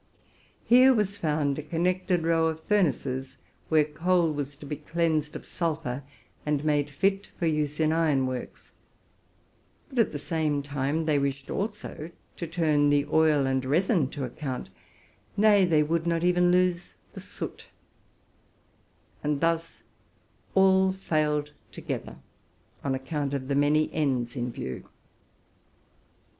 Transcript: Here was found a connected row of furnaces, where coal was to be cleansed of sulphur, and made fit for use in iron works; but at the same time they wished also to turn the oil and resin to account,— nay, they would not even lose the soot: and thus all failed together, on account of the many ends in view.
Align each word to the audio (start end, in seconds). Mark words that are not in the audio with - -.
Here 0.65 0.95
was 0.95 1.15
found 1.19 1.59
a 1.59 1.61
connected 1.61 2.23
row 2.23 2.47
of 2.47 2.63
furnaces, 2.63 3.37
where 3.69 3.85
coal 3.85 4.31
was 4.33 4.55
to 4.55 4.65
be 4.65 4.77
cleansed 4.77 5.35
of 5.35 5.45
sulphur, 5.45 6.01
and 6.43 6.65
made 6.65 6.89
fit 6.89 7.27
for 7.37 7.45
use 7.45 7.79
in 7.79 7.91
iron 7.91 8.25
works; 8.25 8.71
but 9.89 9.99
at 9.99 10.11
the 10.11 10.17
same 10.17 10.63
time 10.63 11.05
they 11.05 11.19
wished 11.19 11.51
also 11.51 12.09
to 12.37 12.47
turn 12.47 12.89
the 12.89 13.05
oil 13.13 13.45
and 13.45 13.63
resin 13.63 14.09
to 14.09 14.23
account,— 14.23 14.69
nay, 15.37 15.65
they 15.65 15.83
would 15.83 16.07
not 16.07 16.23
even 16.23 16.49
lose 16.49 16.95
the 17.13 17.19
soot: 17.19 17.67
and 19.23 19.39
thus 19.39 19.83
all 20.55 20.91
failed 20.91 21.51
together, 21.71 22.15
on 22.83 22.95
account 22.95 23.35
of 23.35 23.47
the 23.47 23.55
many 23.55 23.87
ends 23.93 24.35
in 24.35 24.51
view. 24.51 24.83